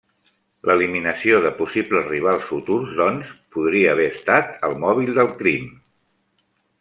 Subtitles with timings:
[0.69, 5.69] L'eliminació de possibles rivals futurs, doncs, podria haver estat el mòbil del crim.